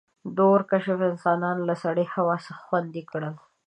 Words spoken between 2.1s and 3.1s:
هوا څخه خوندي